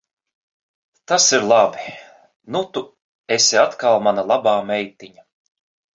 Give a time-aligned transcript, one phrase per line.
[1.11, 1.85] Tas ir labi.
[2.55, 2.83] Nu tu
[3.39, 5.27] esi atkal mana labā meitiņa.